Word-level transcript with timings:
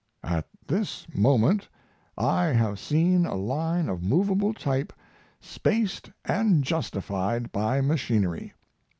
At 0.23 0.47
this 0.65 1.05
moment 1.13 1.69
I 2.17 2.45
have 2.45 2.79
seen 2.79 3.23
a 3.27 3.35
line 3.35 3.87
of 3.87 4.01
movable 4.01 4.51
type 4.51 4.91
spaced 5.39 6.09
and 6.25 6.63
justified 6.63 7.51
by 7.51 7.81
machinery! 7.81 8.53